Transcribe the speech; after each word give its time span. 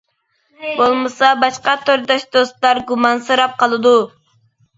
بولمىسا 0.77 1.29
باشقا 1.43 1.75
تورداش 1.89 2.25
دوستلار 2.39 2.81
گۇمانسىراپ 2.89 3.55
قالىدۇ. 3.61 3.95